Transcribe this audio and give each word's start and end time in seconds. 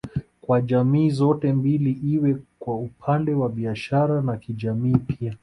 Kwa 0.41 0.61
jamii 0.61 1.09
zote 1.09 1.53
mbili 1.53 1.91
iwe 1.91 2.37
kwa 2.59 2.75
upande 2.77 3.33
wa 3.33 3.49
biashara 3.49 4.21
na 4.21 4.37
kijamii 4.37 4.97
pia 4.97 5.37